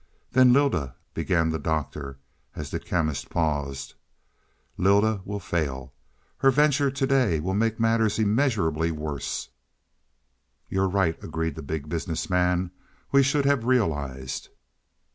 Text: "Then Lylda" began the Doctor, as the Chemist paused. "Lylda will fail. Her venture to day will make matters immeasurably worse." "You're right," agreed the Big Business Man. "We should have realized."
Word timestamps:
"Then 0.31 0.51
Lylda" 0.51 0.95
began 1.13 1.51
the 1.51 1.59
Doctor, 1.59 2.17
as 2.55 2.71
the 2.71 2.79
Chemist 2.79 3.29
paused. 3.29 3.93
"Lylda 4.75 5.21
will 5.25 5.39
fail. 5.39 5.93
Her 6.37 6.49
venture 6.49 6.89
to 6.89 7.05
day 7.05 7.39
will 7.39 7.53
make 7.53 7.79
matters 7.79 8.17
immeasurably 8.17 8.89
worse." 8.89 9.49
"You're 10.67 10.89
right," 10.89 11.23
agreed 11.23 11.53
the 11.53 11.61
Big 11.61 11.87
Business 11.87 12.31
Man. 12.31 12.71
"We 13.11 13.21
should 13.21 13.45
have 13.45 13.63
realized." 13.65 14.49